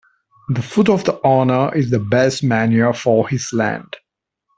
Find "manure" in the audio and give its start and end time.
2.43-2.91